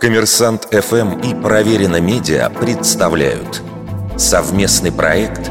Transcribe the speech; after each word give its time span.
Коммерсант 0.00 0.68
ФМ 0.70 1.20
и 1.20 1.34
Проверено 1.34 2.00
Медиа 2.00 2.50
представляют 2.50 3.62
совместный 4.18 4.92
проект 4.92 5.50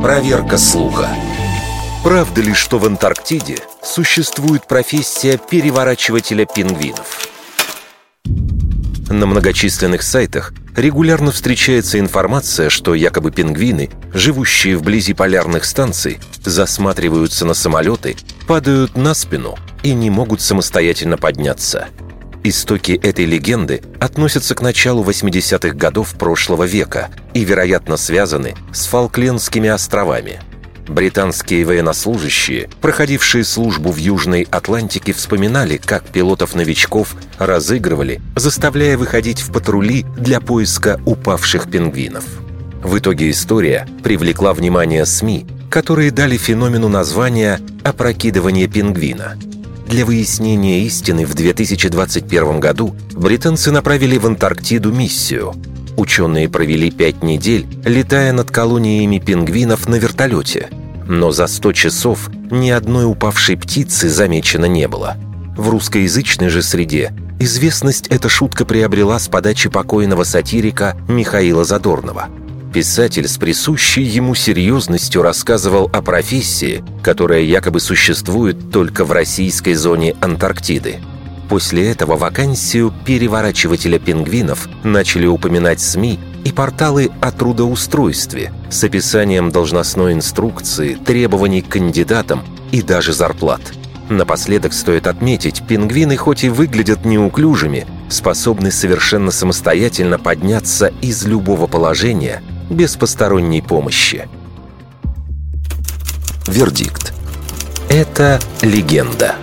«Проверка 0.00 0.58
слуха». 0.58 1.08
Правда 2.02 2.40
ли, 2.40 2.54
что 2.54 2.78
в 2.78 2.86
Антарктиде 2.86 3.58
существует 3.82 4.66
профессия 4.66 5.38
переворачивателя 5.38 6.46
пингвинов? 6.46 7.28
На 9.10 9.26
многочисленных 9.26 10.02
сайтах 10.02 10.54
регулярно 10.76 11.32
встречается 11.32 11.98
информация, 11.98 12.70
что 12.70 12.94
якобы 12.94 13.32
пингвины, 13.32 13.90
живущие 14.14 14.76
вблизи 14.76 15.14
полярных 15.14 15.64
станций, 15.64 16.20
засматриваются 16.44 17.44
на 17.44 17.54
самолеты, 17.54 18.16
падают 18.46 18.96
на 18.96 19.14
спину 19.14 19.58
и 19.82 19.92
не 19.92 20.10
могут 20.10 20.40
самостоятельно 20.40 21.18
подняться– 21.18 21.88
Истоки 22.42 22.92
этой 22.92 23.26
легенды 23.26 23.82
относятся 24.00 24.54
к 24.54 24.62
началу 24.62 25.04
80-х 25.04 25.76
годов 25.76 26.14
прошлого 26.14 26.64
века 26.64 27.10
и, 27.34 27.44
вероятно, 27.44 27.98
связаны 27.98 28.54
с 28.72 28.86
Фолклендскими 28.86 29.68
островами. 29.68 30.40
Британские 30.88 31.66
военнослужащие, 31.66 32.70
проходившие 32.80 33.44
службу 33.44 33.92
в 33.92 33.98
Южной 33.98 34.48
Атлантике, 34.50 35.12
вспоминали, 35.12 35.76
как 35.76 36.04
пилотов-новичков 36.04 37.14
разыгрывали, 37.38 38.22
заставляя 38.36 38.96
выходить 38.96 39.40
в 39.40 39.52
патрули 39.52 40.06
для 40.16 40.40
поиска 40.40 40.98
упавших 41.04 41.70
пингвинов. 41.70 42.24
В 42.82 42.98
итоге 42.98 43.30
история 43.30 43.86
привлекла 44.02 44.54
внимание 44.54 45.04
СМИ, 45.04 45.46
которые 45.68 46.10
дали 46.10 46.38
феномену 46.38 46.88
название 46.88 47.60
«опрокидывание 47.84 48.66
пингвина», 48.66 49.36
для 49.90 50.06
выяснения 50.06 50.84
истины 50.84 51.26
в 51.26 51.34
2021 51.34 52.60
году 52.60 52.94
британцы 53.12 53.72
направили 53.72 54.18
в 54.18 54.26
Антарктиду 54.26 54.92
миссию. 54.92 55.52
Ученые 55.96 56.48
провели 56.48 56.92
пять 56.92 57.24
недель, 57.24 57.66
летая 57.84 58.32
над 58.32 58.52
колониями 58.52 59.18
пингвинов 59.18 59.88
на 59.88 59.96
вертолете. 59.96 60.70
Но 61.06 61.32
за 61.32 61.48
100 61.48 61.72
часов 61.72 62.30
ни 62.52 62.70
одной 62.70 63.04
упавшей 63.04 63.56
птицы 63.56 64.08
замечено 64.08 64.66
не 64.66 64.86
было. 64.86 65.16
В 65.56 65.68
русскоязычной 65.68 66.50
же 66.50 66.62
среде 66.62 67.12
известность 67.40 68.06
эта 68.06 68.28
шутка 68.28 68.64
приобрела 68.64 69.18
с 69.18 69.26
подачи 69.26 69.68
покойного 69.68 70.22
сатирика 70.22 70.96
Михаила 71.08 71.64
Задорнова– 71.64 72.28
Писатель 72.72 73.26
с 73.26 73.36
присущей 73.36 74.02
ему 74.02 74.36
серьезностью 74.36 75.22
рассказывал 75.22 75.90
о 75.92 76.02
профессии, 76.02 76.84
которая 77.02 77.40
якобы 77.40 77.80
существует 77.80 78.70
только 78.70 79.04
в 79.04 79.10
российской 79.10 79.74
зоне 79.74 80.14
Антарктиды. 80.20 81.00
После 81.48 81.90
этого 81.90 82.16
вакансию 82.16 82.94
переворачивателя 83.04 83.98
пингвинов 83.98 84.68
начали 84.84 85.26
упоминать 85.26 85.80
СМИ 85.80 86.20
и 86.44 86.52
порталы 86.52 87.10
о 87.20 87.32
трудоустройстве 87.32 88.52
с 88.70 88.84
описанием 88.84 89.50
должностной 89.50 90.12
инструкции, 90.12 90.94
требований 90.94 91.62
к 91.62 91.70
кандидатам 91.70 92.44
и 92.70 92.82
даже 92.82 93.12
зарплат. 93.12 93.62
Напоследок 94.08 94.74
стоит 94.74 95.08
отметить, 95.08 95.64
пингвины 95.66 96.16
хоть 96.16 96.44
и 96.44 96.48
выглядят 96.48 97.04
неуклюжими, 97.04 97.84
способны 98.08 98.70
совершенно 98.70 99.32
самостоятельно 99.32 100.20
подняться 100.20 100.92
из 101.02 101.24
любого 101.26 101.66
положения– 101.66 102.44
без 102.70 102.96
посторонней 102.96 103.60
помощи. 103.60 104.28
Вердикт. 106.46 107.12
Это 107.88 108.40
легенда. 108.62 109.34